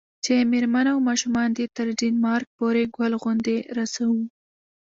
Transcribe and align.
چې 0.25 0.33
میرمن 0.51 0.85
او 0.93 0.99
ماشومان 1.09 1.49
دې 1.57 1.65
تر 1.77 1.87
ډنمارک 1.99 2.47
پورې 2.57 2.83
ګل 2.95 3.13
غوندې 3.21 3.57
رسوو. 3.77 4.21